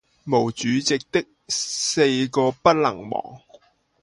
[0.23, 3.41] 毛主席的四个不能忘！